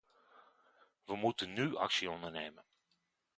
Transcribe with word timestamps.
We 1.05 1.15
moeten 1.15 1.53
nu 1.53 1.75
actie 1.77 2.09
ondernemen. 2.09 2.63